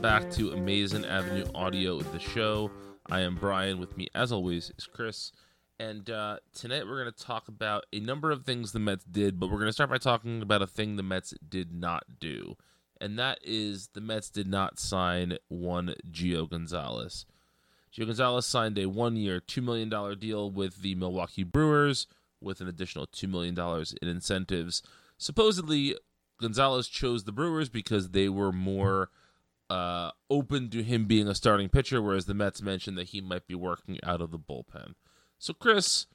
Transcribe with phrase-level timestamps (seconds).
[0.00, 2.70] Back to Amazin' Avenue Audio, of the show.
[3.10, 3.78] I am Brian.
[3.78, 5.30] With me, as always, is Chris.
[5.78, 9.38] And uh, tonight we're going to talk about a number of things the Mets did,
[9.38, 12.56] but we're going to start by talking about a thing the Mets did not do.
[12.98, 17.26] And that is the Mets did not sign one Gio Gonzalez.
[17.94, 22.06] Gio Gonzalez signed a one year, $2 million deal with the Milwaukee Brewers
[22.40, 24.82] with an additional $2 million in incentives.
[25.18, 25.94] Supposedly,
[26.40, 29.10] Gonzalez chose the Brewers because they were more
[29.70, 33.46] uh, open to him being a starting pitcher, whereas the Mets mentioned that he might
[33.46, 34.94] be working out of the bullpen.
[35.38, 36.06] So, Chris,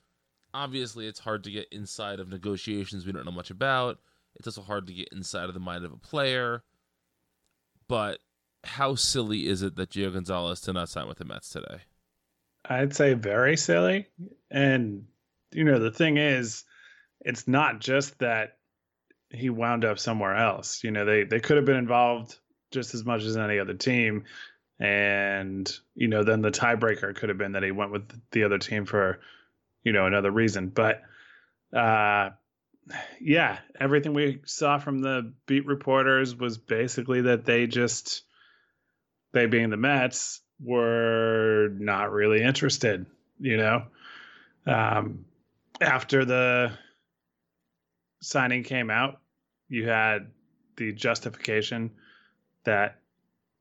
[0.53, 3.99] obviously, it's hard to get inside of negotiations we don't know much about.
[4.35, 6.63] It's also hard to get inside of the mind of a player.
[7.87, 8.19] But
[8.65, 11.83] how silly is it that Gio Gonzalez did not sign with the Mets today?
[12.67, 14.07] I'd say very silly.
[14.51, 15.05] And,
[15.53, 16.65] you know, the thing is,
[17.21, 18.57] it's not just that
[19.29, 20.83] he wound up somewhere else.
[20.83, 22.37] You know, they they could have been involved
[22.71, 24.23] just as much as any other team,
[24.79, 28.57] and you know, then the tiebreaker could have been that he went with the other
[28.57, 29.19] team for,
[29.83, 30.69] you know, another reason.
[30.69, 31.01] But,
[31.73, 32.31] uh,
[33.21, 38.23] yeah, everything we saw from the beat reporters was basically that they just,
[39.31, 43.05] they being the Mets, were not really interested.
[43.39, 43.83] You know,
[44.65, 45.25] um,
[45.81, 46.71] after the
[48.21, 49.19] signing came out,
[49.67, 50.31] you had
[50.77, 51.91] the justification
[52.65, 52.99] that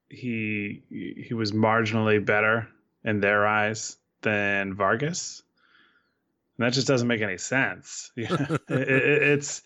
[0.09, 0.83] he
[1.27, 2.69] he was marginally better
[3.05, 5.43] in their eyes than Vargas.
[6.57, 8.11] And that just doesn't make any sense.
[8.17, 8.31] it,
[8.69, 9.63] it, it's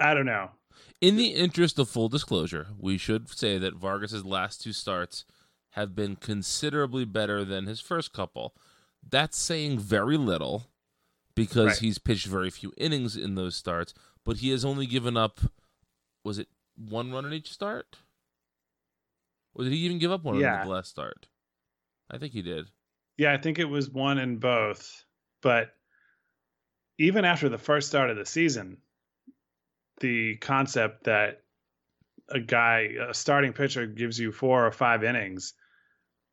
[0.00, 0.50] I don't know.
[1.00, 5.24] In the interest of full disclosure, we should say that Vargas's last two starts
[5.70, 8.54] have been considerably better than his first couple.
[9.08, 10.66] That's saying very little
[11.34, 11.78] because right.
[11.78, 13.94] he's pitched very few innings in those starts,
[14.24, 15.40] but he has only given up
[16.24, 17.96] was it one run in each start?
[19.54, 20.62] Or did he even give up one yeah.
[20.62, 21.26] in the last start?
[22.10, 22.66] I think he did.
[23.16, 25.04] Yeah, I think it was one in both.
[25.42, 25.74] But
[26.98, 28.78] even after the first start of the season,
[30.00, 31.42] the concept that
[32.28, 35.54] a guy, a starting pitcher, gives you four or five innings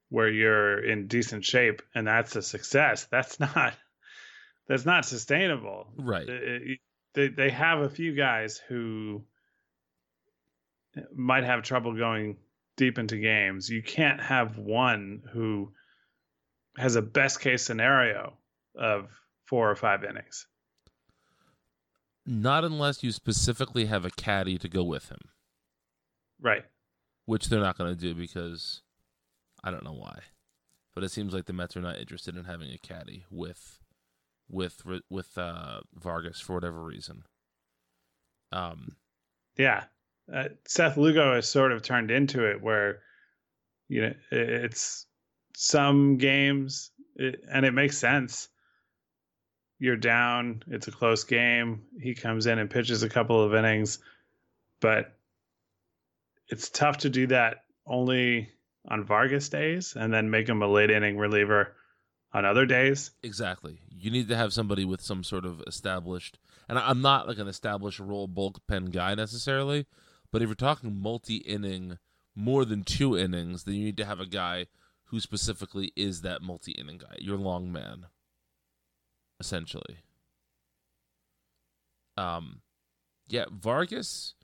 [0.10, 3.08] where you're in decent shape and that's a success.
[3.12, 3.74] That's not
[4.68, 5.88] that's not sustainable.
[5.98, 6.28] Right.
[7.16, 9.24] They they have a few guys who
[11.16, 12.38] might have trouble going
[12.78, 13.70] deep into games.
[13.70, 15.72] You can't have one who
[16.78, 18.34] has a best case scenario
[18.76, 19.10] of
[19.46, 20.48] four or five innings.
[22.26, 25.20] Not unless you specifically have a caddy to go with him.
[26.40, 26.64] Right.
[27.26, 28.82] Which they're not going to do because
[29.64, 30.20] I don't know why.
[30.96, 33.80] But it seems like the Mets are not interested in having a caddy with
[34.50, 37.24] with with uh, Vargas for whatever reason.
[38.52, 38.96] Um
[39.58, 39.86] yeah.
[40.34, 43.00] Uh, Seth Lugo has sort of turned into it where
[43.88, 45.06] you know it's
[45.56, 48.50] some games it, and it makes sense
[49.80, 51.84] you're down, it's a close game.
[52.00, 54.00] He comes in and pitches a couple of innings,
[54.82, 55.18] but
[56.50, 58.50] it's tough to do that only
[58.88, 61.76] on Vargas days and then make him a late inning reliever
[62.34, 63.12] on other days.
[63.24, 63.80] Exactly.
[63.90, 66.38] You need to have somebody with some sort of established,
[66.68, 69.88] and I'm not like an established role bullpen guy necessarily,
[70.32, 71.98] but if you're talking multi inning,
[72.36, 74.68] more than two innings, then you need to have a guy
[75.06, 78.08] who specifically is that multi inning guy, your long man
[79.40, 80.00] essentially.
[82.18, 82.62] Um,
[83.28, 84.36] yeah, Vargas.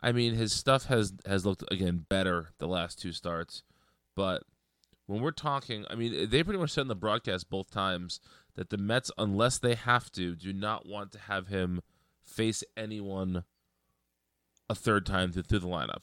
[0.00, 3.62] I mean, his stuff has has looked again better the last two starts,
[4.14, 4.44] but
[5.06, 8.20] when we're talking, I mean, they pretty much said in the broadcast both times
[8.54, 11.80] that the Mets, unless they have to, do not want to have him
[12.24, 13.44] face anyone
[14.68, 16.02] a third time through, the lineup.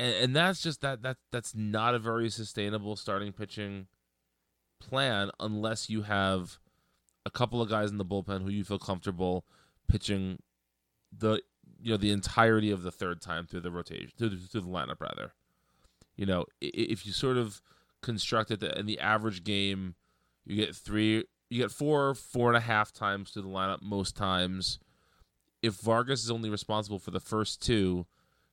[0.00, 3.86] And, and that's just that that that's not a very sustainable starting pitching
[4.80, 6.58] plan unless you have
[7.26, 9.44] a couple of guys in the bullpen who you feel comfortable
[9.88, 10.38] pitching
[11.16, 11.42] the
[11.80, 15.00] you know the entirety of the third time through the rotation through through the lineup
[15.00, 15.32] rather.
[16.16, 17.62] You know, if you sort of
[18.02, 19.94] construct it in the average game,
[20.44, 24.16] you get three, you get four, four and a half times through the lineup most
[24.16, 24.80] times.
[25.62, 28.06] If Vargas is only responsible for the first two,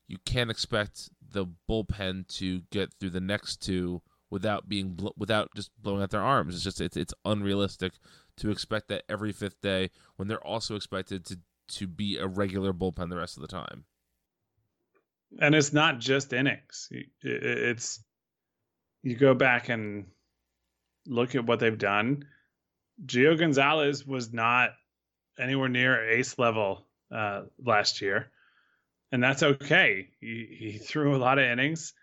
[0.07, 5.71] you can't expect the bullpen to get through the next two without being without just
[5.81, 6.55] blowing out their arms.
[6.55, 7.93] It's just it's it's unrealistic
[8.37, 12.73] to expect that every fifth day when they're also expected to to be a regular
[12.73, 13.85] bullpen the rest of the time.
[15.39, 16.89] And it's not just innings.
[17.21, 18.03] It's
[19.03, 20.05] you go back and
[21.07, 22.25] look at what they've done.
[23.05, 24.71] Gio Gonzalez was not
[25.37, 28.31] anywhere near ace level uh, last year,
[29.11, 30.09] and that's okay.
[30.19, 31.93] He, he threw a lot of innings.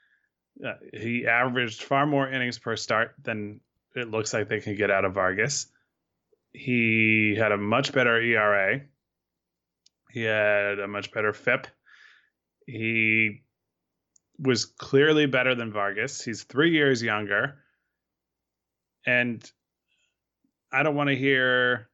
[0.65, 3.61] Uh, he averaged far more innings per start than
[3.95, 5.67] it looks like they can get out of Vargas.
[6.53, 8.83] He had a much better ERA.
[10.11, 11.67] He had a much better FIP.
[12.67, 13.43] He
[14.39, 16.23] was clearly better than Vargas.
[16.23, 17.59] He's three years younger.
[19.07, 19.43] And
[20.71, 21.89] I don't want to hear,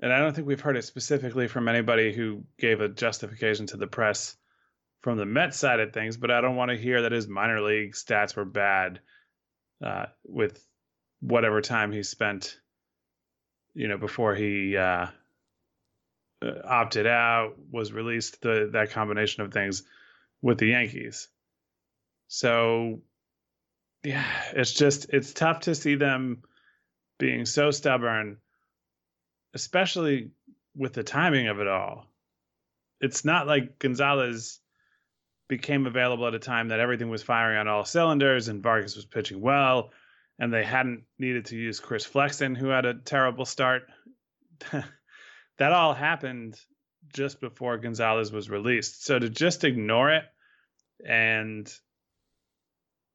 [0.00, 3.76] and I don't think we've heard it specifically from anybody who gave a justification to
[3.76, 4.36] the press
[5.02, 7.60] from the Mets side of things, but I don't want to hear that his minor
[7.60, 9.00] league stats were bad
[9.84, 10.64] uh, with
[11.20, 12.58] whatever time he spent
[13.78, 15.06] you know, before he uh,
[16.42, 19.84] uh, opted out, was released, the that combination of things
[20.42, 21.28] with the Yankees.
[22.26, 23.02] So,
[24.02, 26.42] yeah, it's just it's tough to see them
[27.20, 28.38] being so stubborn,
[29.58, 30.30] especially
[30.76, 32.06] with the timing of it all.
[33.00, 34.60] It's not like Gonzalez
[35.48, 39.04] became available at a time that everything was firing on all cylinders and Vargas was
[39.04, 39.90] pitching well
[40.38, 43.82] and they hadn't needed to use Chris Flexen, who had a terrible start.
[44.70, 46.56] that all happened
[47.12, 49.04] just before Gonzalez was released.
[49.04, 50.24] So to just ignore it
[51.04, 51.68] and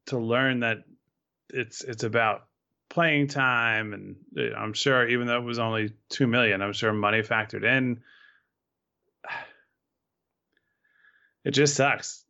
[0.07, 0.79] to learn that
[1.50, 2.47] it's it's about
[2.90, 6.94] playing time and uh, I'm sure even though it was only 2 million, I'm sure
[6.94, 8.02] money factored in.
[11.46, 12.24] It just sucks.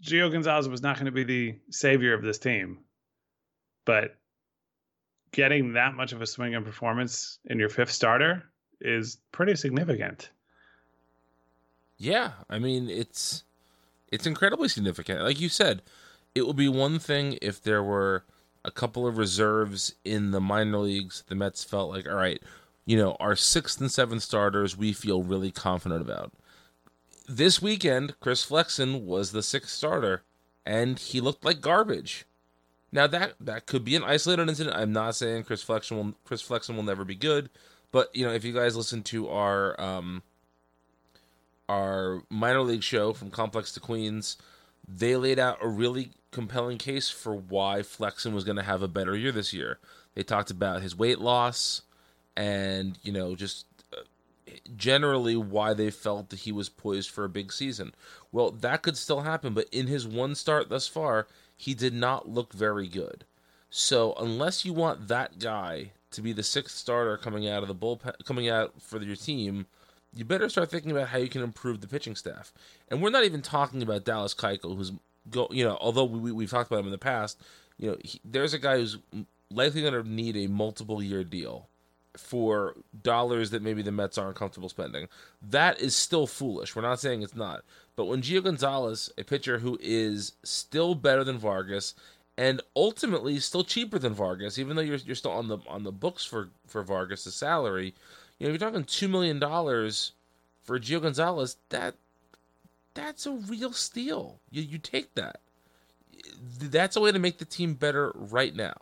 [0.00, 2.84] Gio Gonzalez was not going to be the savior of this team
[3.88, 4.18] but
[5.32, 8.44] getting that much of a swing in performance in your fifth starter
[8.82, 10.28] is pretty significant.
[11.96, 13.44] Yeah, I mean it's
[14.12, 15.22] it's incredibly significant.
[15.22, 15.80] Like you said,
[16.34, 18.24] it would be one thing if there were
[18.64, 21.24] a couple of reserves in the minor leagues.
[21.28, 22.42] The Mets felt like, all right,
[22.86, 26.32] you know, our sixth and seventh starters we feel really confident about.
[27.28, 30.22] This weekend, Chris Flexen was the sixth starter,
[30.64, 32.24] and he looked like garbage
[32.92, 34.76] Now that that could be an isolated incident.
[34.76, 37.50] I'm not saying Chris Flexen will Chris Flexen will never be good,
[37.92, 40.22] but you know if you guys listen to our um
[41.68, 44.36] our minor league show from Complex to Queens,
[44.88, 48.88] they laid out a really compelling case for why Flexen was going to have a
[48.88, 49.78] better year this year.
[50.14, 51.82] They talked about his weight loss
[52.36, 54.02] and you know just uh,
[54.76, 57.92] generally why they felt that he was poised for a big season.
[58.32, 61.26] Well, that could still happen, but in his one start thus far,
[61.56, 63.24] he did not look very good.
[63.70, 67.74] So unless you want that guy to be the sixth starter coming out of the
[67.74, 69.66] bullpen, coming out for your team,
[70.14, 72.52] you better start thinking about how you can improve the pitching staff.
[72.88, 74.92] And we're not even talking about Dallas Keuchel, who's
[75.30, 77.40] go, you know, although we, we've talked about him in the past,
[77.78, 78.98] you know, he, there's a guy who's
[79.50, 81.68] likely going to need a multiple year deal
[82.16, 85.08] for dollars that maybe the Mets aren't comfortable spending.
[85.40, 86.74] That is still foolish.
[86.74, 87.62] We're not saying it's not.
[87.96, 91.94] But when Gio Gonzalez, a pitcher who is still better than Vargas
[92.36, 95.92] and ultimately still cheaper than Vargas, even though you're you're still on the on the
[95.92, 97.94] books for for Vargas' salary,
[98.38, 100.12] you know, you're talking two million dollars
[100.62, 101.56] for Gio Gonzalez.
[101.70, 101.94] That
[102.94, 104.40] that's a real steal.
[104.50, 105.40] You you take that.
[106.60, 108.74] That's a way to make the team better right now.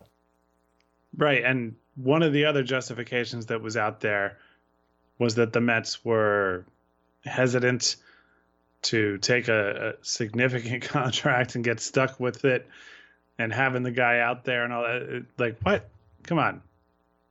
[1.17, 4.39] Right, and one of the other justifications that was out there
[5.19, 6.65] was that the Mets were
[7.25, 7.97] hesitant
[8.83, 12.69] to take a, a, significant contract and get stuck with it
[13.39, 15.25] and having the guy out there and all that.
[15.39, 15.89] Like, what?
[16.25, 16.61] Come on.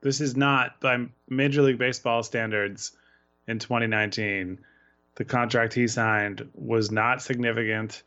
[0.06, 2.92] This is not by Major League Baseball standards
[3.48, 4.60] in 2019.
[5.16, 8.04] The contract he signed was not significant.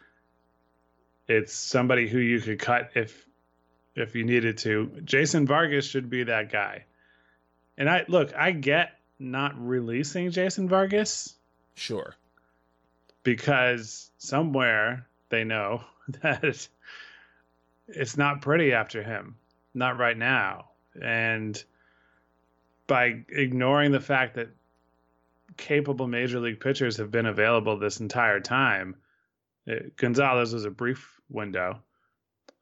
[1.27, 3.27] It's somebody who you could cut if
[3.97, 4.93] if you needed to.
[5.03, 6.85] Jason Vargas should be that guy.
[7.77, 11.35] And I look, I get not releasing Jason Vargas.
[11.75, 12.15] Sure.
[13.25, 15.83] Because somewhere they know
[16.23, 16.69] that
[17.89, 19.35] it's not pretty after him.
[19.75, 20.67] Not right now.
[21.03, 21.61] And
[22.89, 24.49] by ignoring the fact that
[25.57, 28.97] capable major league pitchers have been available this entire time,
[29.67, 31.83] it, Gonzalez was a brief window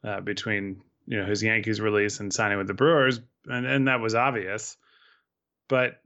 [0.04, 4.00] uh, between you know his Yankees release and signing with the Brewers, and and that
[4.00, 4.76] was obvious.
[5.68, 6.00] But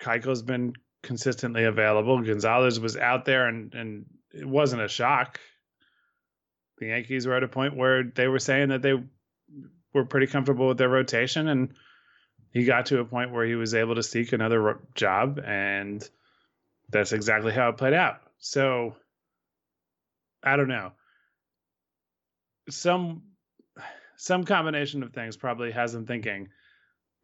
[0.00, 2.22] Keuchel's been consistently available.
[2.22, 5.40] Gonzalez was out there, and and it wasn't a shock.
[6.78, 8.94] The Yankees were at a point where they were saying that they
[9.92, 11.74] were pretty comfortable with their rotation, and
[12.52, 16.08] he got to a point where he was able to seek another job, and
[16.90, 18.20] that's exactly how it played out.
[18.38, 18.96] So
[20.42, 20.92] I don't know.
[22.70, 23.22] Some
[24.16, 26.48] some combination of things probably has him thinking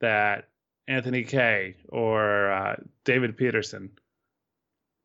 [0.01, 0.49] that
[0.87, 3.91] Anthony Kay or uh, David Peterson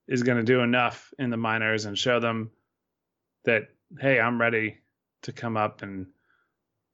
[0.08, 2.52] is going to do enough in the minors and show them
[3.46, 4.78] that hey, I'm ready
[5.24, 6.08] to come up and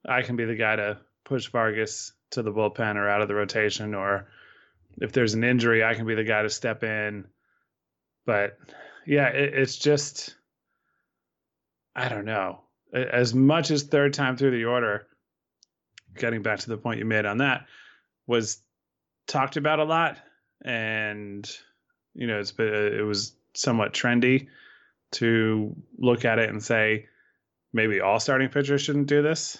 [0.07, 3.35] I can be the guy to push Vargas to the bullpen or out of the
[3.35, 4.27] rotation or
[5.01, 7.25] if there's an injury, I can be the guy to step in.
[8.25, 8.57] But
[9.05, 10.35] yeah, it, it's just
[11.95, 12.61] I don't know
[12.95, 15.07] as much as third time through the order,
[16.15, 17.65] getting back to the point you made on that,
[18.25, 18.59] was
[19.27, 20.17] talked about a lot,
[20.63, 21.49] and
[22.13, 24.47] you know, it's but it was somewhat trendy
[25.11, 27.07] to look at it and say
[27.73, 29.59] maybe all starting pitchers shouldn't do this.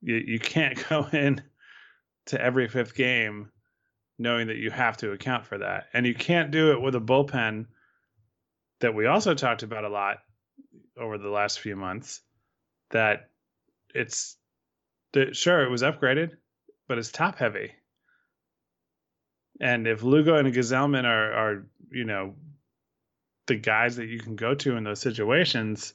[0.00, 1.42] You you can't go in
[2.26, 3.50] to every fifth game
[4.18, 7.00] knowing that you have to account for that, and you can't do it with a
[7.00, 7.66] bullpen
[8.80, 10.18] that we also talked about a lot
[10.98, 12.20] over the last few months
[12.90, 13.30] that
[13.94, 14.36] it's
[15.12, 16.32] that sure it was upgraded,
[16.88, 17.72] but it's top heavy.
[19.60, 22.34] And if Lugo and Gsellman are are you know
[23.46, 25.94] the guys that you can go to in those situations,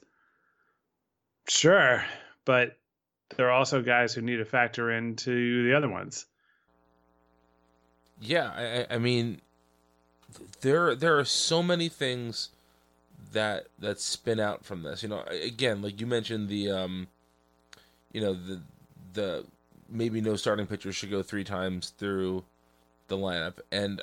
[1.48, 2.04] sure,
[2.44, 2.76] but
[3.36, 6.26] there are also guys who need to factor into the other ones.
[8.20, 9.40] Yeah, I, I mean,
[10.60, 12.50] there there are so many things
[13.32, 15.02] that that spin out from this.
[15.02, 17.08] You know, again, like you mentioned the um
[18.12, 18.60] you know, the
[19.12, 19.44] the
[19.88, 22.44] maybe no starting pitcher should go three times through
[23.08, 24.02] the lineup and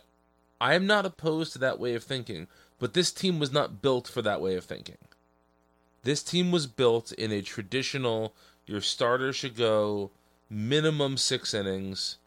[0.62, 2.48] I am not opposed to that way of thinking,
[2.80, 4.98] but this team was not built for that way of thinking.
[6.04, 8.34] This team was built in a traditional
[8.66, 10.12] your starter should go
[10.50, 12.18] minimum 6 innings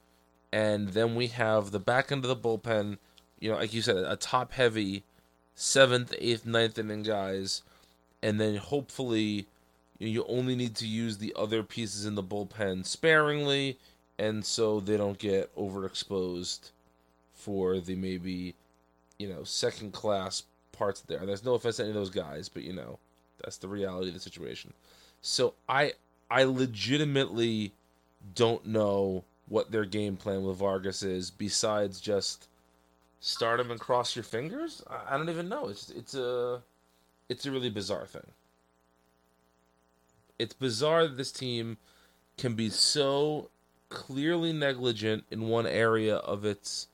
[0.53, 2.99] and then we have the back end of the bullpen,
[3.41, 5.05] you know, like you said, a top heavy
[5.55, 7.63] seventh, eighth, ninth inning guys,
[8.23, 9.47] and then hopefully
[9.99, 13.79] you only need to use the other pieces in the bullpen sparingly,
[14.19, 16.71] and so they don't get overexposed
[17.35, 18.55] for the maybe
[19.19, 21.25] you know second class parts there.
[21.27, 22.99] There's no offense to any of those guys, but you know
[23.43, 24.73] that's the reality of the situation.
[25.23, 25.93] So I
[26.31, 27.73] I legitimately
[28.35, 32.49] don't know what their game plan with Vargas is besides just
[33.21, 34.83] start him and cross your fingers.
[34.89, 35.69] I don't even know.
[35.69, 36.63] It's it's a
[37.29, 38.27] it's a really bizarre thing.
[40.39, 41.79] It's bizarre that this team
[42.37, 43.51] can be so
[43.89, 46.89] clearly negligent in one area of its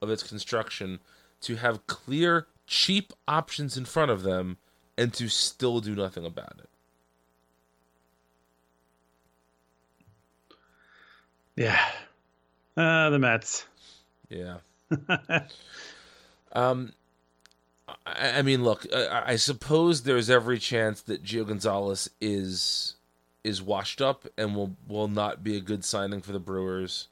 [0.00, 0.98] of its construction
[1.40, 4.58] to have clear cheap options in front of them
[4.96, 6.68] and to still do nothing about it.
[11.56, 11.84] Yeah.
[12.76, 13.66] Uh, the Mets.
[14.28, 14.58] Yeah.
[16.52, 16.92] um,
[18.06, 22.96] I, I mean, look, I, I suppose there's every chance that Gio Gonzalez is
[23.44, 27.08] is washed up and will will not be a good signing for the Brewers,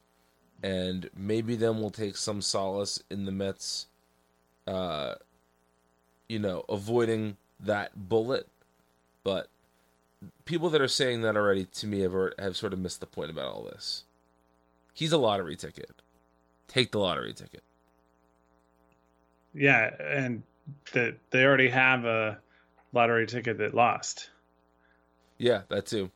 [0.62, 3.86] and maybe then we'll take some solace in the Mets.
[4.66, 5.14] Uh,
[6.28, 8.46] you know, avoiding that bullet,
[9.24, 9.48] but
[10.44, 13.30] people that are saying that already to me have have sort of missed the point
[13.30, 14.04] about all this.
[14.94, 15.90] He's a lottery ticket.
[16.68, 17.62] Take the lottery ticket.
[19.54, 20.42] Yeah, and
[20.92, 22.38] that they already have a
[22.92, 24.30] lottery ticket that lost.
[25.38, 26.10] Yeah, that too.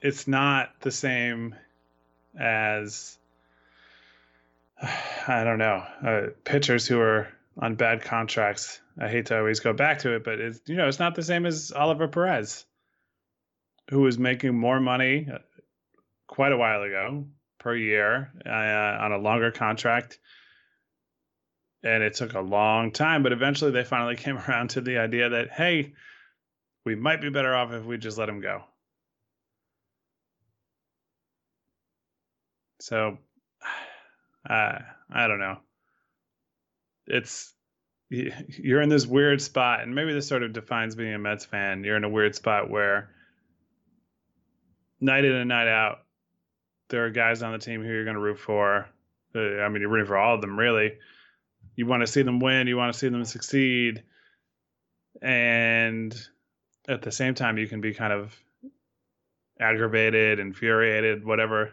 [0.00, 1.54] It's not the same
[2.38, 3.18] as
[5.28, 7.28] I don't know uh, pitchers who are
[7.58, 8.80] on bad contracts.
[8.98, 11.22] I hate to always go back to it, but it's you know it's not the
[11.22, 12.64] same as Oliver Perez,
[13.90, 15.28] who was making more money
[16.32, 17.26] quite a while ago
[17.58, 20.18] per year uh, on a longer contract.
[21.84, 25.28] And it took a long time, but eventually they finally came around to the idea
[25.28, 25.92] that, hey,
[26.86, 28.62] we might be better off if we just let him go.
[32.80, 33.18] So,
[34.48, 34.78] uh,
[35.12, 35.58] I don't know.
[37.06, 37.52] It's
[38.08, 41.84] you're in this weird spot, and maybe this sort of defines being a Mets fan.
[41.84, 43.10] You're in a weird spot where
[44.98, 45.98] night in and night out,
[46.92, 48.86] there are guys on the team who you're going to root for.
[49.34, 50.92] Uh, I mean, you're rooting for all of them, really.
[51.74, 52.68] You want to see them win.
[52.68, 54.04] You want to see them succeed,
[55.20, 56.14] and
[56.86, 58.36] at the same time, you can be kind of
[59.58, 61.72] aggravated, infuriated, whatever,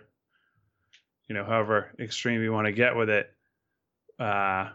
[1.28, 3.30] you know, however extreme you want to get with it,
[4.20, 4.70] uh,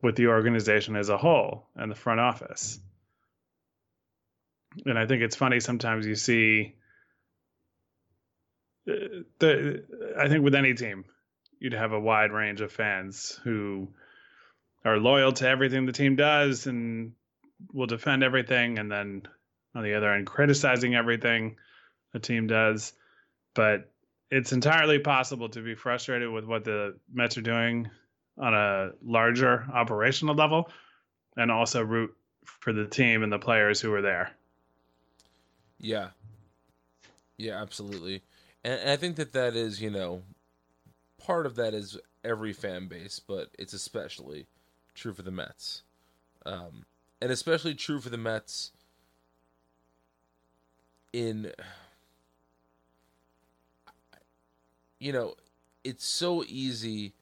[0.00, 2.78] with the organization as a whole and the front office.
[4.86, 6.74] And I think it's funny sometimes you see
[8.86, 9.84] the
[10.18, 11.04] I think with any team,
[11.58, 13.88] you'd have a wide range of fans who
[14.84, 17.12] are loyal to everything the team does and
[17.72, 19.22] will defend everything, and then
[19.74, 21.56] on the other end, criticizing everything
[22.12, 22.92] the team does.
[23.54, 23.90] But
[24.30, 27.90] it's entirely possible to be frustrated with what the Mets are doing
[28.36, 30.70] on a larger operational level,
[31.36, 34.30] and also root for the team and the players who are there.
[35.80, 36.10] Yeah.
[37.36, 38.22] Yeah, absolutely
[38.64, 40.22] and I think that that is, you know,
[41.18, 44.46] part of that is every fan base, but it's especially
[44.94, 45.82] true for the Mets,
[46.46, 46.84] um,
[47.20, 48.72] and especially true for the Mets
[51.12, 51.52] in,
[54.98, 55.34] you know,
[55.84, 57.12] it's so easy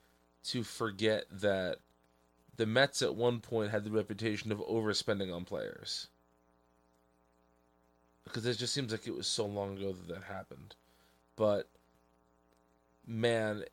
[0.44, 1.78] to forget that
[2.56, 6.08] the Mets at one point had the reputation of overspending on players.
[8.24, 10.76] Because it just seems like it was so long ago that that happened
[11.36, 11.68] but
[13.06, 13.64] man,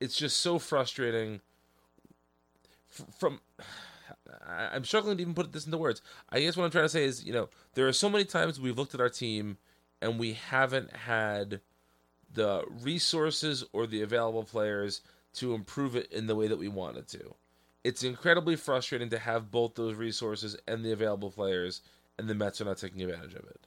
[0.00, 1.40] it's just so frustrating.
[3.18, 3.40] From
[4.46, 6.02] I'm struggling to even put this into words.
[6.30, 8.60] I guess what I'm trying to say is, you know, there are so many times
[8.60, 9.58] we've looked at our team
[10.00, 11.60] and we haven't had
[12.32, 15.02] the resources or the available players
[15.34, 17.34] to improve it in the way that we wanted to.
[17.82, 21.80] It's incredibly frustrating to have both those resources and the available players,
[22.18, 23.66] and the Mets are not taking advantage of it.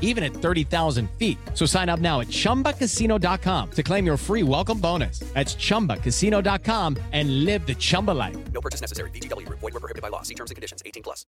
[0.00, 1.36] even at 30,000 feet.
[1.54, 5.18] So sign up now at chumbacasino.com to claim your free welcome bonus.
[5.34, 8.36] That's chumbacasino.com and live the Chumba life.
[8.52, 9.10] No purchase necessary.
[9.10, 9.58] VGW Group.
[9.58, 10.22] Void were prohibited by law.
[10.22, 10.82] See terms and conditions.
[10.86, 11.26] 18 plus.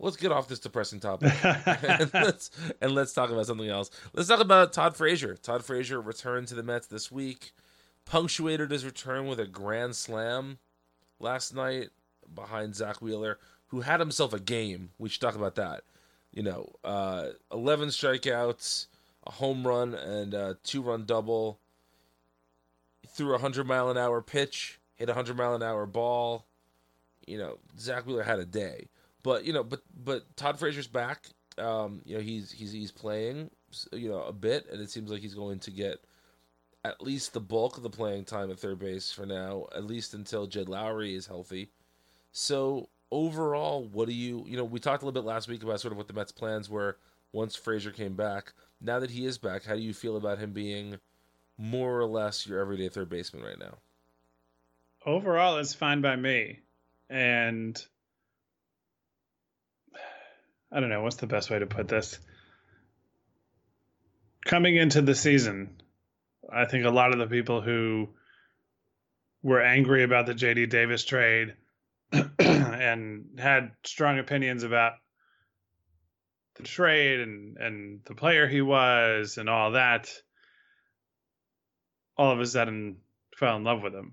[0.00, 3.90] Let's get off this depressing topic and let's and let's talk about something else.
[4.12, 5.34] Let's talk about Todd Frazier.
[5.34, 7.52] Todd Frazier returned to the Mets this week,
[8.04, 10.58] punctuated his return with a grand slam
[11.18, 11.88] last night
[12.32, 13.38] behind Zack Wheeler,
[13.68, 14.90] who had himself a game.
[14.98, 15.82] We should talk about that.
[16.32, 18.86] You know, uh, eleven strikeouts,
[19.26, 21.58] a home run, and a two-run double.
[23.08, 26.44] Threw a hundred mile an hour pitch, hit a hundred mile an hour ball.
[27.26, 28.88] You know, Zack Wheeler had a day.
[29.22, 31.26] But you know, but but Todd Frazier's back.
[31.56, 33.50] Um, you know, he's he's he's playing,
[33.92, 36.04] you know, a bit, and it seems like he's going to get
[36.84, 40.14] at least the bulk of the playing time at third base for now, at least
[40.14, 41.70] until Jed Lowrie is healthy.
[42.30, 44.64] So overall, what do you you know?
[44.64, 46.98] We talked a little bit last week about sort of what the Mets' plans were
[47.32, 48.52] once Frazier came back.
[48.80, 50.98] Now that he is back, how do you feel about him being
[51.56, 53.78] more or less your everyday third baseman right now?
[55.04, 56.60] Overall, it's fine by me,
[57.08, 57.82] and
[60.70, 62.18] I don't know what's the best way to put this.
[64.44, 65.80] Coming into the season,
[66.50, 68.08] I think a lot of the people who
[69.42, 71.54] were angry about the JD Davis trade
[72.78, 74.92] and had strong opinions about
[76.54, 80.12] the trade and and the player he was and all that
[82.16, 82.96] all of a sudden
[83.36, 84.12] fell in love with him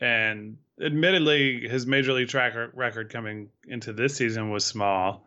[0.00, 5.24] and admittedly his major league track record coming into this season was small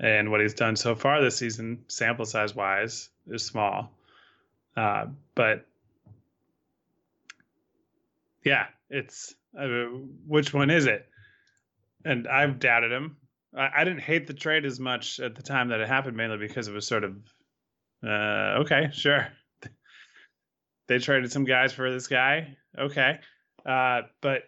[0.00, 3.90] and what he's done so far this season, sample size wise, is small.
[4.76, 5.66] Uh, but
[8.44, 9.66] yeah, it's uh,
[10.26, 11.08] which one is it?
[12.04, 13.16] And I've doubted him.
[13.56, 16.36] I, I, didn't hate the trade as much at the time that it happened, mainly
[16.36, 17.16] because it was sort of
[18.06, 19.28] uh, okay, sure.
[20.88, 23.20] they traded some guys for this guy, okay,
[23.64, 24.42] uh, but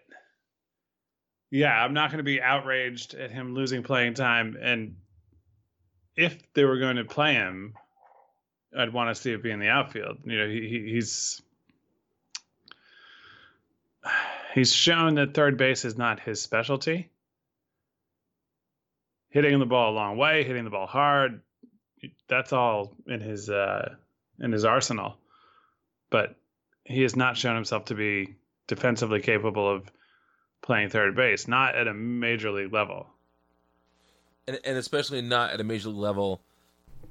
[1.49, 4.97] yeah, I'm not going to be outraged at him losing playing time and
[6.17, 7.75] if they were going to play him,
[8.77, 10.17] I'd want to see it be in the outfield.
[10.25, 11.41] You know, he, he's
[14.53, 17.11] he's shown that third base is not his specialty.
[19.29, 21.41] Hitting the ball a long way, hitting the ball hard,
[22.27, 23.95] that's all in his uh,
[24.39, 25.17] in his arsenal.
[26.09, 26.35] But
[26.85, 28.35] he has not shown himself to be
[28.67, 29.91] defensively capable of
[30.61, 33.07] playing third base, not at a major league level
[34.47, 36.41] and, and especially not at a major league level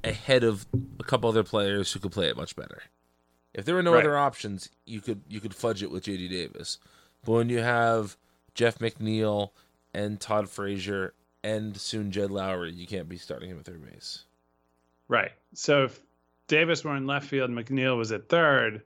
[0.02, 0.66] ahead of
[0.98, 2.82] a couple other players who could play it much better.
[3.54, 4.00] If there were no right.
[4.00, 6.78] other options, you could you could fudge it with JD Davis.
[7.24, 8.16] But when you have
[8.54, 9.50] Jeff McNeil
[9.94, 11.14] and Todd Frazier
[11.46, 14.24] and soon Jed Lowrie, you can't be starting him at third base.
[15.06, 15.30] Right.
[15.54, 16.00] So if
[16.48, 18.82] Davis were in left field, McNeil was at third,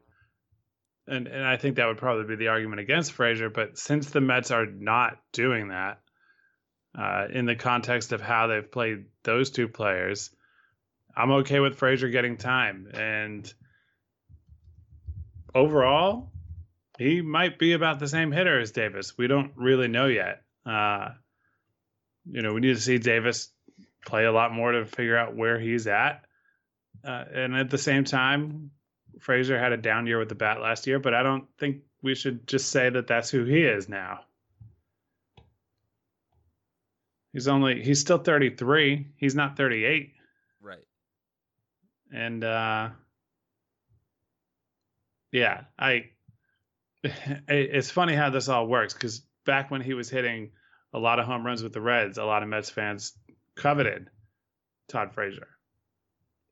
[1.07, 3.49] and and I think that would probably be the argument against Frazier.
[3.49, 6.01] But since the Mets are not doing that,
[6.97, 10.31] uh, in the context of how they've played those two players,
[11.17, 12.91] I'm okay with Frazier getting time.
[12.93, 13.51] And
[15.55, 16.31] overall,
[16.99, 19.17] he might be about the same hitter as Davis.
[19.17, 20.43] We don't really know yet.
[20.67, 21.11] Uh,
[22.31, 23.49] you know, we need to see Davis
[24.07, 26.25] play a lot more to figure out where he's at.
[27.05, 28.71] Uh, and at the same time,
[29.21, 32.15] Frazier had a down year with the bat last year, but I don't think we
[32.15, 34.21] should just say that that's who he is now.
[37.33, 39.09] He's only he's still 33.
[39.17, 40.15] He's not 38.
[40.61, 40.79] Right.
[42.13, 42.91] And uh
[45.31, 46.11] yeah, I
[47.05, 50.51] it's funny how this all works cuz back when he was hitting
[50.93, 53.13] a lot of home runs with the Reds, a lot of Mets fans
[53.57, 54.09] coveted
[54.89, 55.49] Todd Frazier.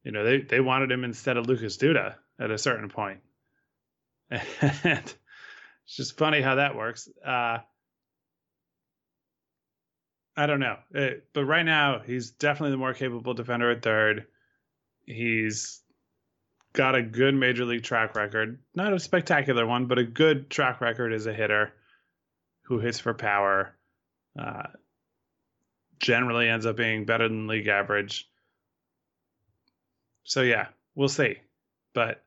[0.05, 3.21] You know, they they wanted him instead of Lucas Duda at a certain point.
[4.31, 5.15] And
[5.85, 7.09] it's just funny how that works.
[7.25, 7.59] Uh
[10.39, 10.77] I don't know.
[10.93, 14.27] It, uh, but right now, he's definitely the more capable defender at third.
[15.05, 15.83] He's
[16.75, 18.61] got a good major league track record.
[18.73, 21.73] Not a spectacular one, but a good track record as a hitter
[22.63, 23.75] who hits for power.
[24.37, 24.69] Uh,
[26.01, 28.29] generally ends up being better than league average.
[30.25, 31.37] So, yeah, we'll see.
[31.95, 32.23] But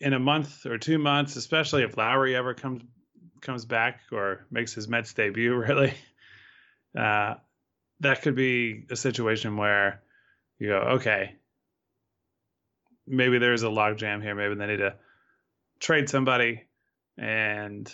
[0.00, 2.82] in a month or two months, especially if Lowrie ever comes
[3.40, 5.94] comes back or makes his Mets debut, really,
[6.96, 7.34] uh,
[8.00, 10.02] that could be a situation where
[10.58, 11.36] you go, okay,
[13.06, 14.34] maybe there's a logjam here.
[14.34, 14.94] Maybe they need to
[15.80, 16.62] trade somebody.
[17.18, 17.92] and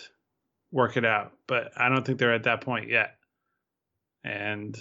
[0.71, 1.33] work it out.
[1.47, 3.15] But I don't think they're at that point yet.
[4.23, 4.77] And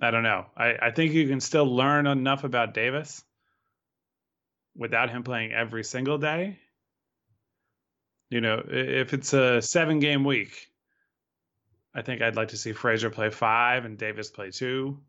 [0.00, 0.46] I don't know.
[0.56, 3.22] I, I think you can still learn enough about Davis
[4.76, 6.58] without him playing every single day.
[8.30, 10.68] You know, if it's a seven game week,
[11.94, 15.00] I think I'd like to see Frazier play five and Davis play two.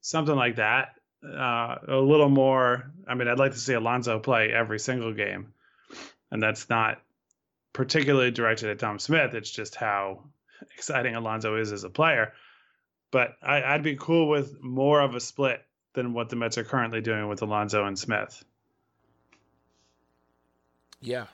[0.00, 0.90] Something like that.
[1.24, 2.92] Uh, a little more.
[3.08, 5.54] I mean, I'd like to see Alonso play every single game.
[6.30, 7.00] And that's not
[7.74, 9.34] particularly directed at Dom Smith.
[9.34, 10.24] It's just how
[10.74, 12.32] exciting Alonso is as a player.
[13.10, 16.64] But I, would be cool with more of a split than what the Mets are
[16.64, 18.42] currently doing with Alonso and Smith.
[21.00, 21.26] Yeah.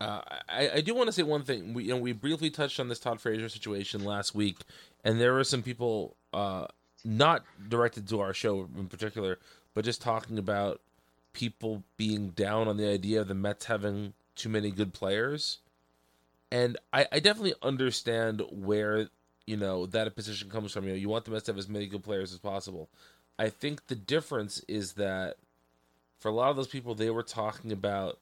[0.00, 1.74] Uh, I, I do want to say one thing.
[1.74, 4.58] We you know, we briefly touched on this Todd Frazier situation last week,
[5.04, 6.66] and there were some people, uh,
[7.04, 9.38] not directed to our show in particular,
[9.74, 10.80] but just talking about
[11.32, 15.58] people being down on the idea of the Mets having too many good players.
[16.52, 19.08] And I, I definitely understand where
[19.46, 20.84] you know that position comes from.
[20.84, 22.88] You know, you want the Mets to have as many good players as possible.
[23.38, 25.36] I think the difference is that
[26.18, 28.18] for a lot of those people, they were talking about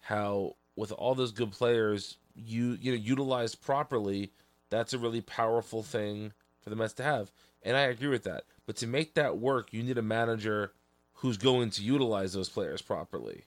[0.00, 4.32] how with all those good players, you you know utilized properly,
[4.70, 7.30] that's a really powerful thing for the Mets to have.
[7.62, 8.44] And I agree with that.
[8.66, 10.72] But to make that work, you need a manager
[11.14, 13.44] who's going to utilize those players properly.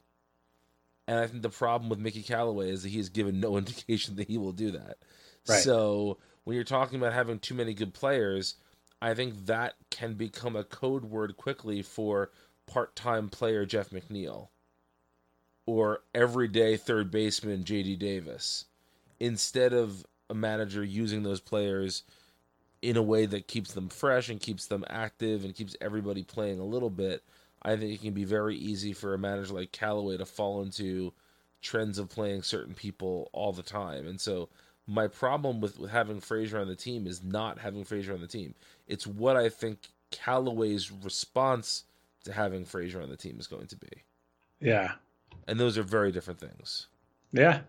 [1.08, 4.16] And I think the problem with Mickey Callaway is that he has given no indication
[4.18, 4.98] that he will do that.
[5.48, 5.60] Right.
[5.60, 8.56] So when you're talking about having too many good players,
[9.02, 12.32] I think that can become a code word quickly for
[12.66, 14.50] part-time player Jeff McNeil
[15.66, 18.66] or everyday third baseman JD Davis
[19.20, 22.04] instead of a manager using those players
[22.82, 26.60] in a way that keeps them fresh and keeps them active and keeps everybody playing
[26.60, 27.24] a little bit.
[27.68, 31.12] I think it can be very easy for a manager like Callaway to fall into
[31.62, 34.08] trends of playing certain people all the time.
[34.08, 34.48] And so
[34.88, 38.28] my problem with, with having Frazier on the team is not having Frazier on the
[38.28, 38.56] team.
[38.88, 41.84] It's what I think Callaway's response
[42.24, 44.04] to having Frazier on the team is going to be.
[44.62, 44.94] Yeah.
[45.46, 46.88] And those are very different things.
[47.34, 47.60] Yeah.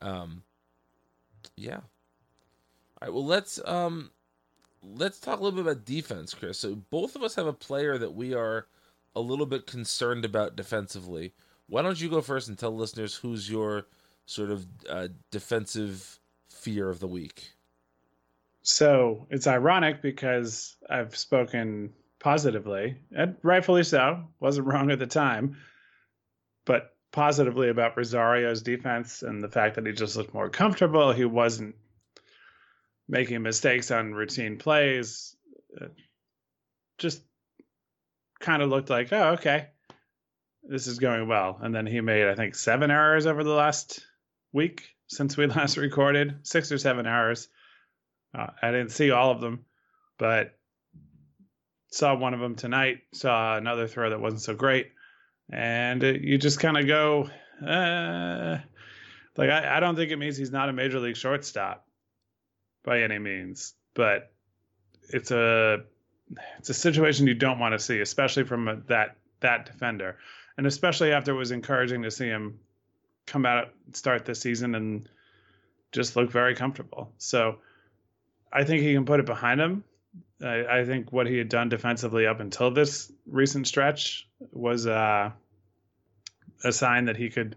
[0.00, 0.44] Um
[1.56, 1.78] yeah.
[1.78, 1.82] All
[3.02, 4.12] right, well let's um
[4.82, 6.58] let's talk a little bit about defense, Chris.
[6.58, 8.66] So both of us have a player that we are
[9.14, 11.32] a little bit concerned about defensively.
[11.68, 13.86] Why don't you go first and tell listeners who's your
[14.26, 17.50] sort of uh, defensive fear of the week?
[18.62, 25.56] So it's ironic because I've spoken positively, and rightfully so, wasn't wrong at the time,
[26.66, 31.12] but positively about Rosario's defense and the fact that he just looked more comfortable.
[31.12, 31.74] He wasn't
[33.10, 35.34] making mistakes on routine plays.
[35.78, 35.86] Uh,
[36.96, 37.22] just
[38.38, 39.68] kind of looked like, oh, okay,
[40.62, 41.58] this is going well.
[41.60, 44.06] And then he made, I think, seven errors over the last
[44.52, 47.48] week since we last recorded, six or seven errors.
[48.32, 49.64] Uh, I didn't see all of them,
[50.16, 50.56] but
[51.90, 52.98] saw one of them tonight.
[53.12, 54.92] Saw another throw that wasn't so great,
[55.52, 57.28] and it, you just kind of go,
[57.66, 58.58] uh,
[59.36, 61.84] like I, I don't think it means he's not a major league shortstop
[62.82, 64.32] by any means, but
[65.08, 65.82] it's a
[66.58, 70.16] it's a situation you don't want to see, especially from a, that that defender,
[70.56, 72.58] and especially after it was encouraging to see him
[73.26, 75.08] come out start this season and
[75.92, 77.12] just look very comfortable.
[77.18, 77.58] So
[78.52, 79.84] I think he can put it behind him.
[80.42, 85.30] I, I think what he had done defensively up until this recent stretch was uh,
[86.64, 87.56] a sign that he could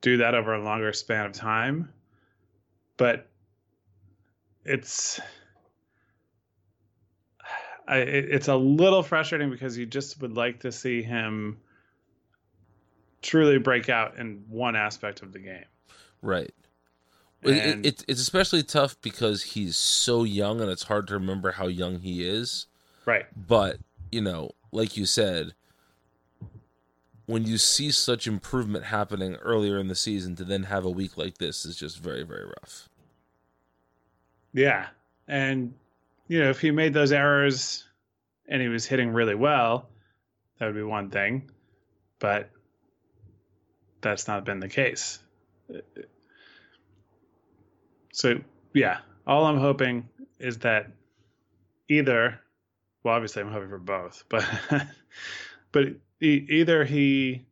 [0.00, 1.92] do that over a longer span of time.
[2.96, 3.27] But
[4.68, 5.20] it's
[7.88, 11.58] I, it's a little frustrating because you just would like to see him
[13.22, 15.64] truly break out in one aspect of the game.
[16.20, 16.52] Right.
[17.42, 21.66] It, it, it's especially tough because he's so young and it's hard to remember how
[21.66, 22.66] young he is.
[23.06, 23.26] Right.
[23.34, 23.78] But,
[24.12, 25.54] you know, like you said,
[27.26, 31.16] when you see such improvement happening earlier in the season to then have a week
[31.16, 32.87] like this is just very, very rough.
[34.52, 34.86] Yeah.
[35.26, 35.74] And,
[36.26, 37.84] you know, if he made those errors
[38.48, 39.88] and he was hitting really well,
[40.58, 41.50] that would be one thing.
[42.18, 42.50] But
[44.00, 45.18] that's not been the case.
[48.12, 48.40] So
[48.74, 50.08] yeah, all I'm hoping
[50.38, 50.90] is that
[51.88, 52.40] either,
[53.02, 54.44] well, obviously I'm hoping for both, but
[55.72, 55.84] but
[56.20, 57.46] either he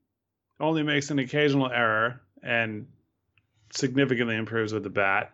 [0.58, 2.86] only makes an occasional error and
[3.72, 5.32] significantly improves with the bat,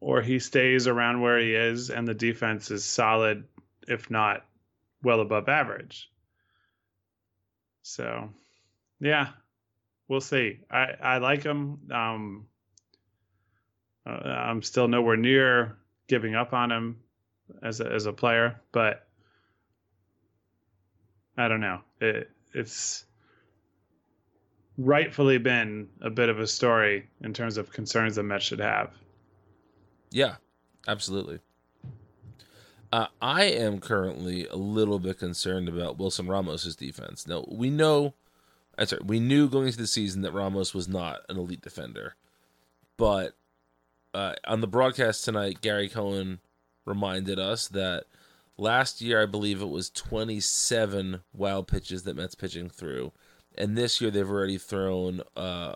[0.00, 3.44] or he stays around where he is and the defense is solid,
[3.86, 4.44] if not
[5.02, 6.10] well above average.
[7.82, 8.30] So,
[9.00, 9.28] yeah,
[10.08, 10.60] we'll see.
[10.70, 11.78] I I like him.
[11.90, 12.46] Um,
[14.06, 16.96] uh, I'm still nowhere near giving up on him
[17.62, 19.06] as a, as a player, but
[21.36, 21.80] I don't know.
[22.00, 23.04] It it's
[24.76, 28.92] rightfully been a bit of a story in terms of concerns the Mets should have.
[30.10, 30.36] Yeah,
[30.86, 31.40] absolutely.
[32.90, 37.26] Uh, I am currently a little bit concerned about Wilson Ramos's defense.
[37.26, 38.14] Now we know,
[38.78, 42.14] I'm sorry, we knew going into the season that Ramos was not an elite defender,
[42.96, 43.34] but
[44.14, 46.40] uh, on the broadcast tonight, Gary Cohen
[46.86, 48.04] reminded us that
[48.56, 53.12] last year I believe it was 27 wild pitches that Mets pitching threw,
[53.54, 55.74] and this year they've already thrown uh,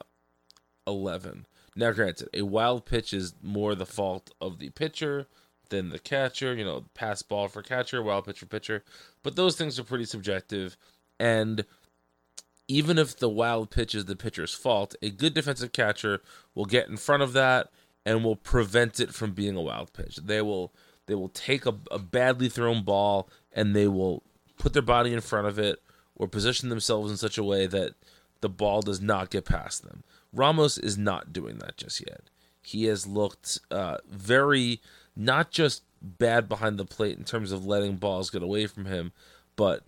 [0.93, 1.47] 11.
[1.75, 5.27] Now, granted, a wild pitch is more the fault of the pitcher
[5.71, 6.55] than the catcher.
[6.55, 8.85] You know, pass ball for catcher, wild pitch for pitcher.
[9.23, 10.77] But those things are pretty subjective.
[11.19, 11.65] And
[12.69, 16.21] even if the wild pitch is the pitcher's fault, a good defensive catcher
[16.55, 17.71] will get in front of that
[18.05, 20.17] and will prevent it from being a wild pitch.
[20.17, 20.73] They will
[21.07, 24.23] they will take a, a badly thrown ball and they will
[24.59, 25.83] put their body in front of it
[26.15, 27.95] or position themselves in such a way that
[28.41, 30.05] the ball does not get past them.
[30.33, 32.23] Ramos is not doing that just yet.
[32.63, 34.81] He has looked uh, very
[35.17, 39.13] not just bad behind the plate in terms of letting balls get away from him,
[39.57, 39.85] but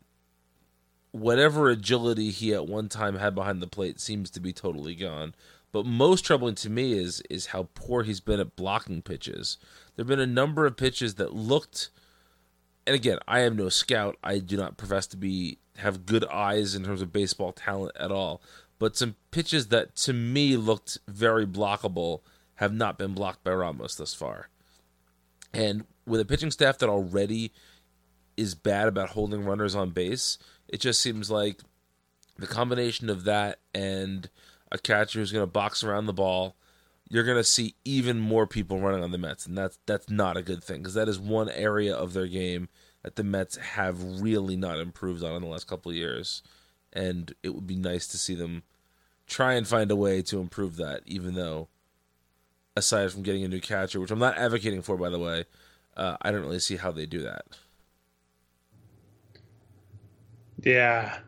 [1.12, 5.34] whatever agility he at one time had behind the plate seems to be totally gone.
[5.72, 9.56] But most troubling to me is is how poor he's been at blocking pitches.
[9.94, 11.90] There've been a number of pitches that looked
[12.86, 14.16] and again, I am no scout.
[14.22, 18.12] I do not profess to be have good eyes in terms of baseball talent at
[18.12, 18.40] all.
[18.78, 22.20] But some pitches that to me looked very blockable
[22.56, 24.48] have not been blocked by Ramos thus far.
[25.52, 27.52] And with a pitching staff that already
[28.36, 31.60] is bad about holding runners on base, it just seems like
[32.38, 34.28] the combination of that and
[34.72, 36.56] a catcher who's going to box around the ball,
[37.08, 40.36] you're going to see even more people running on the Mets, and that's that's not
[40.36, 42.68] a good thing because that is one area of their game
[43.02, 46.42] that the Mets have really not improved on in the last couple of years,
[46.94, 48.62] and it would be nice to see them
[49.26, 51.68] try and find a way to improve that, even though
[52.76, 55.44] aside from getting a new catcher, which I'm not advocating for, by the way,
[55.96, 57.44] uh, I don't really see how they do that.
[60.62, 61.18] Yeah.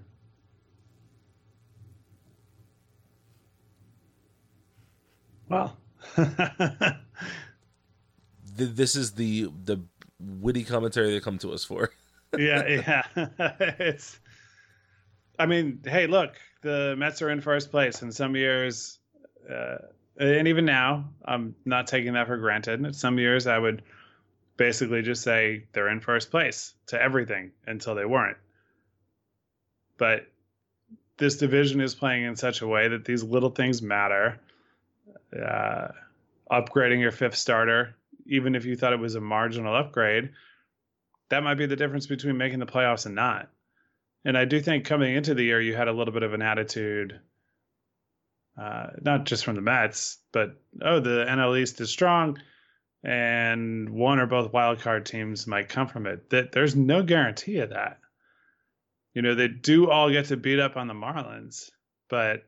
[5.48, 5.76] Well,
[8.56, 9.80] this is the the
[10.18, 11.90] witty commentary they come to us for.
[12.36, 12.66] yeah,
[13.16, 13.30] yeah.
[13.78, 14.18] it's.
[15.38, 18.02] I mean, hey, look, the Mets are in first place.
[18.02, 18.98] In some years,
[19.50, 19.76] uh,
[20.18, 22.94] and even now, I'm not taking that for granted.
[22.96, 23.82] Some years, I would
[24.56, 28.38] basically just say they're in first place to everything until they weren't.
[29.98, 30.26] But
[31.18, 34.40] this division is playing in such a way that these little things matter.
[35.34, 35.88] Uh,
[36.50, 37.96] upgrading your fifth starter,
[38.26, 40.30] even if you thought it was a marginal upgrade,
[41.28, 43.50] that might be the difference between making the playoffs and not.
[44.26, 46.42] And I do think coming into the year, you had a little bit of an
[46.42, 47.20] attitude
[48.60, 52.38] uh, not just from the Mets, but oh, the NL East is strong,
[53.04, 56.30] and one or both wild card teams might come from it.
[56.30, 58.00] That there's no guarantee of that.
[59.14, 61.70] You know, they do all get to beat up on the Marlins,
[62.10, 62.42] but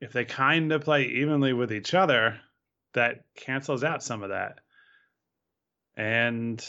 [0.00, 2.40] if they kind of play evenly with each other,
[2.94, 4.58] that cancels out some of that.
[5.96, 6.66] And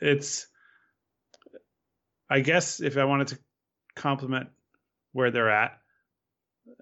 [0.00, 0.46] it's,
[2.30, 3.38] I guess, if I wanted to
[3.96, 4.48] compliment
[5.12, 5.78] where they're at,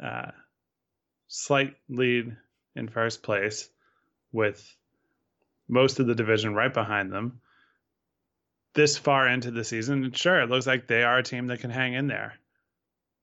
[0.00, 0.30] uh,
[1.26, 2.37] slight lead
[2.76, 3.70] in first place
[4.30, 4.76] with
[5.66, 7.40] most of the division right behind them.
[8.74, 11.70] This far into the season, sure, it looks like they are a team that can
[11.70, 12.34] hang in there.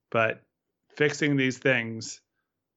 [0.09, 0.41] But
[0.95, 2.21] fixing these things,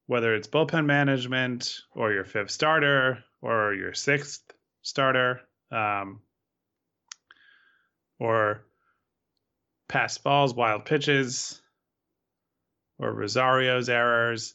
[0.05, 4.43] whether it's bullpen management or your fifth starter or your sixth
[4.83, 6.21] starter, um,
[8.19, 8.63] or
[9.89, 11.61] pass balls, wild pitches,
[12.97, 14.53] or Rosario's errors.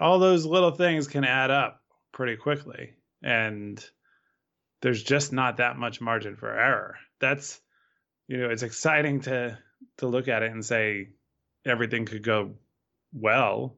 [0.00, 1.82] All those little things can add up
[2.12, 2.94] pretty quickly.
[3.22, 3.84] And
[4.80, 6.96] there's just not that much margin for error.
[7.20, 7.60] That's
[8.28, 9.58] you know, it's exciting to
[9.98, 11.08] to look at it and say
[11.64, 12.54] everything could go
[13.12, 13.76] well,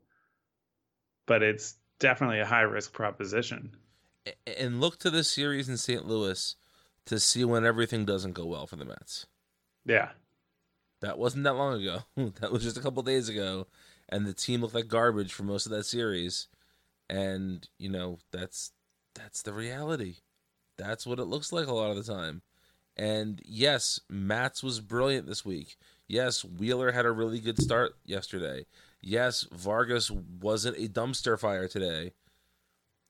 [1.26, 3.76] but it's definitely a high risk proposition.
[4.47, 6.07] And look to the series in St.
[6.07, 6.57] Louis
[7.07, 9.26] to see when everything doesn't go well for the Mets.
[9.86, 10.11] Yeah.
[11.01, 12.01] That wasn't that long ago.
[12.40, 13.66] that was just a couple days ago,
[14.09, 16.49] and the team looked like garbage for most of that series.
[17.11, 18.72] And you know that's
[19.14, 20.16] that's the reality.
[20.76, 22.42] That's what it looks like a lot of the time.
[22.96, 25.76] And yes, Matz was brilliant this week.
[26.09, 28.66] Yes, Wheeler had a really good start yesterday.
[29.01, 32.12] Yes, Vargas wasn't a dumpster fire today.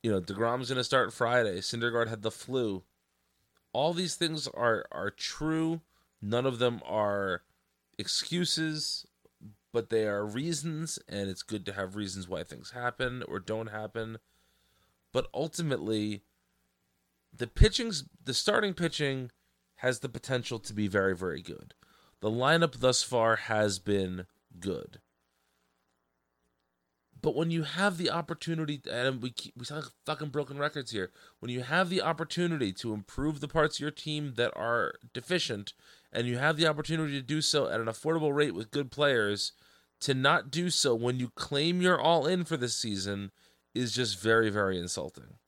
[0.03, 1.59] You know, DeGrom's going to start Friday.
[1.59, 2.83] Syndergaard had the flu.
[3.73, 5.81] All these things are are true.
[6.21, 7.43] None of them are
[7.99, 9.07] excuses,
[9.73, 13.69] but they are reasons, and it's good to have reasons why things happen or don't
[13.69, 14.19] happen.
[15.13, 16.23] But ultimately,
[17.37, 19.31] the pitching's the starting pitching
[19.77, 21.75] has the potential to be very, very good.
[22.21, 24.27] The lineup thus far has been
[24.59, 25.01] good.
[27.21, 30.93] But when you have the opportunity, and we keep, we sound like fucking broken records
[30.93, 31.11] here.
[31.41, 35.73] When you have the opportunity to improve the parts of your team that are deficient,
[36.13, 39.53] and you have the opportunity to do so at an affordable rate with good players,
[40.01, 43.31] to not do so when you claim you're all in for this season
[43.75, 45.39] is just very, very insulting.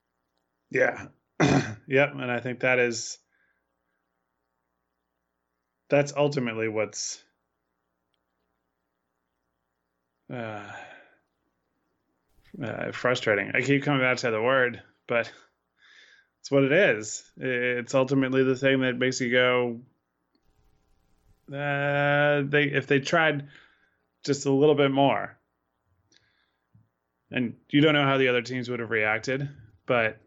[0.70, 1.06] Yeah.
[1.40, 2.12] yep.
[2.14, 3.18] And I think that is
[5.88, 7.22] that's ultimately what's
[10.32, 10.62] uh,
[12.62, 13.50] uh, frustrating.
[13.54, 15.30] I keep coming back to the word, but
[16.40, 17.24] it's what it is.
[17.36, 19.80] It's ultimately the thing that makes you go.
[21.52, 23.48] Uh, they if they tried
[24.24, 25.36] just a little bit more,
[27.30, 29.48] and you don't know how the other teams would have reacted,
[29.86, 30.20] but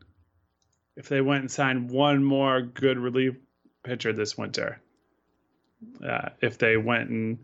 [0.95, 3.35] if they went and signed one more good relief
[3.83, 4.81] pitcher this winter,
[6.07, 7.39] uh, if they went and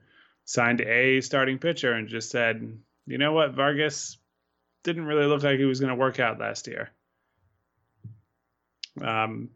[0.46, 4.18] signed a starting pitcher and just said, you know what, Vargas
[4.84, 6.90] didn't really look like he was going to work out last year.
[9.02, 9.50] Um,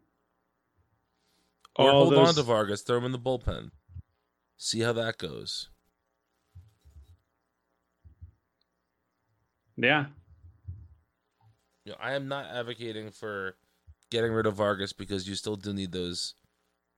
[1.76, 3.70] or hold on to Vargas, throw him in the bullpen,
[4.56, 5.68] see how that goes.
[9.76, 10.06] yeah,
[11.84, 13.56] You know, I am not advocating for
[14.10, 16.34] getting rid of Vargas because you still do need those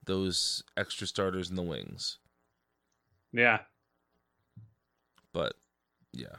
[0.05, 2.19] those extra starters in the wings.
[3.31, 3.59] yeah.
[5.31, 5.53] But
[6.13, 6.37] yeah.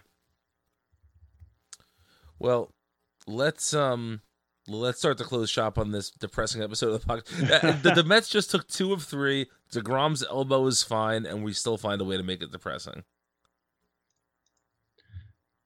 [2.38, 2.72] Well,
[3.26, 4.22] let's um
[4.68, 7.82] let's start to close shop on this depressing episode of the podcast.
[7.82, 9.46] the, the Mets just took two of three.
[9.72, 13.02] Degrom's elbow is fine, and we still find a way to make it depressing.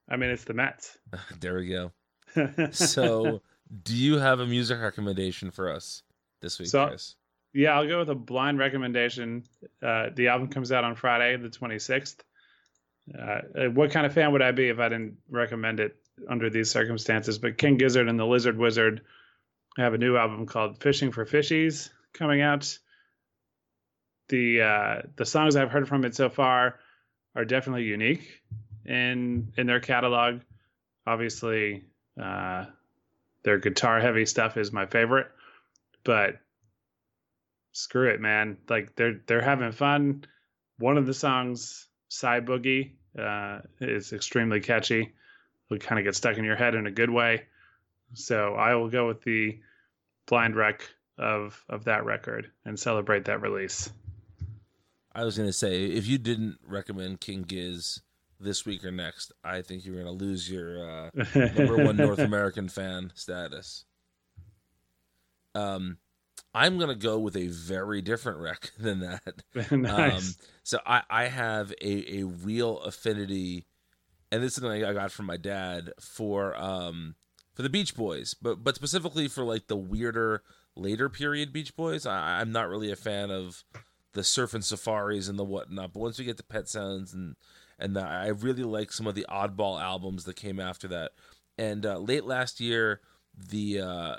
[0.08, 0.98] I mean, it's the Mets.
[1.40, 1.92] there we go.
[2.72, 3.42] So,
[3.82, 6.02] do you have a music recommendation for us
[6.40, 7.16] this week, So- Chris?
[7.54, 9.44] Yeah, I'll go with a blind recommendation.
[9.82, 12.16] Uh, the album comes out on Friday, the 26th.
[13.18, 13.40] Uh,
[13.74, 15.94] what kind of fan would I be if I didn't recommend it
[16.28, 17.38] under these circumstances?
[17.38, 19.02] But King Gizzard and the Lizard Wizard
[19.76, 22.78] have a new album called "Fishing for Fishies" coming out.
[24.28, 26.78] The uh, the songs I've heard from it so far
[27.34, 28.42] are definitely unique
[28.84, 30.40] in in their catalog.
[31.06, 31.84] Obviously,
[32.20, 32.66] uh,
[33.42, 35.26] their guitar heavy stuff is my favorite,
[36.04, 36.38] but
[37.72, 38.58] screw it, man.
[38.68, 40.24] Like they're they're having fun.
[40.78, 45.12] One of the songs, "Cyboogie," uh, is extremely catchy.
[45.72, 47.42] Will kind of get stuck in your head in a good way.
[48.14, 49.58] So I will go with the
[50.26, 50.82] blind wreck
[51.18, 53.90] of of that record and celebrate that release.
[55.14, 58.00] I was gonna say if you didn't recommend King Giz
[58.38, 62.68] this week or next, I think you're gonna lose your uh, number one North American
[62.68, 63.84] fan status.
[65.54, 65.98] Um,
[66.54, 69.42] I'm gonna go with a very different rec than that.
[69.70, 70.28] nice.
[70.28, 73.66] Um, so I, I have a, a real affinity,
[74.32, 77.14] and this is something I got from my dad for um
[77.54, 80.42] for the Beach Boys, but but specifically for like the weirder
[80.74, 82.06] later period Beach Boys.
[82.06, 83.62] I, I'm not really a fan of
[84.14, 85.92] the surf and safaris and the whatnot.
[85.92, 87.36] But once we get to Pet Sounds and
[87.78, 91.12] and the, I really like some of the oddball albums that came after that.
[91.58, 93.00] And uh, late last year,
[93.36, 94.16] the uh,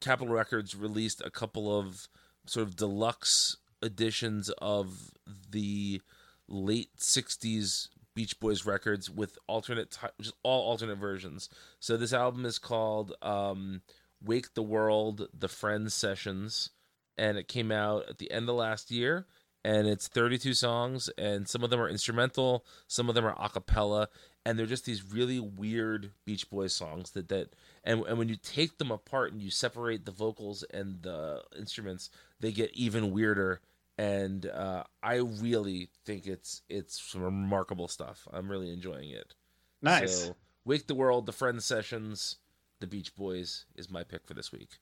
[0.00, 2.08] Capitol Records released a couple of
[2.46, 5.10] sort of deluxe editions of
[5.50, 6.00] the
[6.48, 11.48] late 60s Beach Boys records with alternate ti just all alternate versions.
[11.80, 13.82] So this album is called um,
[14.22, 16.70] Wake the World: The Friends Sessions
[17.18, 19.26] and it came out at the end of last year
[19.64, 23.48] and it's 32 songs and some of them are instrumental, some of them are a
[23.48, 24.08] cappella
[24.44, 27.54] and they're just these really weird Beach Boys songs that that
[27.84, 32.10] and and when you take them apart and you separate the vocals and the instruments,
[32.40, 33.60] they get even weirder.
[33.98, 38.26] And uh, I really think it's it's some remarkable stuff.
[38.32, 39.34] I'm really enjoying it.
[39.82, 40.26] nice.
[40.26, 42.36] So, Wake the World, the Friends Sessions,
[42.80, 44.78] the Beach Boys is my pick for this week.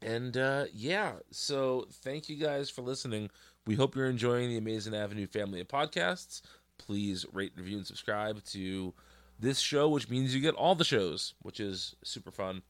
[0.00, 3.30] And uh, yeah, so thank you guys for listening.
[3.66, 6.40] We hope you're enjoying the Amazin' Avenue family of podcasts.
[6.78, 8.94] Please rate, review, and subscribe to
[9.38, 12.62] this show, which means you get all the shows, which is super fun.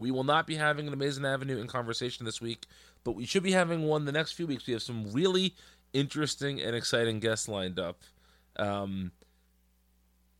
[0.00, 2.66] We will not be having an Amazin' Avenue in conversation this week
[3.04, 4.66] but we should be having one the next few weeks.
[4.66, 5.54] We have some really
[5.92, 7.98] interesting and exciting guests lined up.
[8.56, 9.12] Um,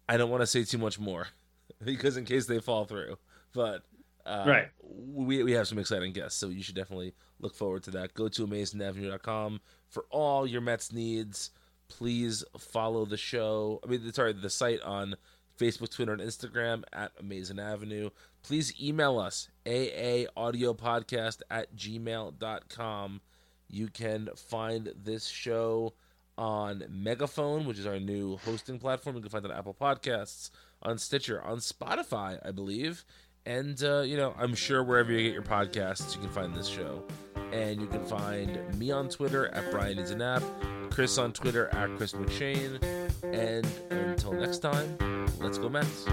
[0.09, 1.29] I don't want to say too much more
[1.85, 3.17] because in case they fall through,
[3.55, 3.83] but
[4.27, 4.69] uh, Right.
[4.83, 8.13] we we have some exciting guests, so you should definitely look forward to that.
[8.15, 11.51] Go to amazinavenue.com for all your Mets needs.
[11.89, 13.81] Please follow the show.
[13.83, 15.17] I mean, sorry, the site on
[15.61, 18.11] Facebook, Twitter, and Instagram at Amazin' Avenue.
[18.43, 23.21] Please email us, aaaudiopodcast at gmail.com.
[23.69, 25.93] You can find this show
[26.39, 29.17] on Megaphone, which is our new hosting platform.
[29.17, 30.51] You can find it on Apple Podcasts,
[30.83, 33.05] on Stitcher, on Spotify, I believe.
[33.45, 36.67] And, uh, you know, I'm sure wherever you get your podcasts, you can find this
[36.67, 37.05] show.
[37.53, 40.43] And you can find me on Twitter at Brian Needs a Nap,
[40.91, 43.00] Chris on Twitter at Chris McShane.
[43.23, 44.97] And until next time,
[45.41, 46.07] let's go Mets.